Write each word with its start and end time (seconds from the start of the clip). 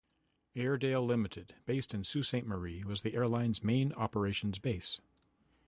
Air-Dale 0.55 1.05
Limited 1.05 1.53
based 1.67 1.93
in 1.93 2.03
Sault 2.03 2.25
Ste 2.25 2.45
Marie 2.47 2.83
was 2.83 3.03
the 3.03 3.13
airline's 3.13 3.63
main 3.63 3.93
operations 3.93 4.57
base. 4.57 4.99